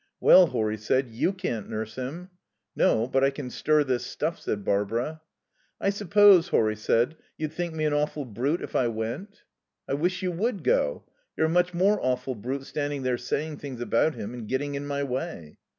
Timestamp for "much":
11.49-11.75